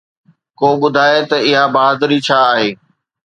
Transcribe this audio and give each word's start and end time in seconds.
ڪو 0.59 0.69
ٻڌائي 0.81 1.19
ته 1.29 1.37
اها 1.47 1.63
بهادري 1.73 2.19
ڇا 2.27 2.39
آهي؟ 2.53 2.69